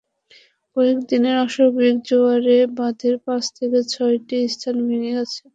[0.75, 5.41] কয়েক দিনের অস্বাভাবিক জোয়ারে বাঁধের পাঁচ থেকে ছয়টি স্থান ভেঙে গেছে।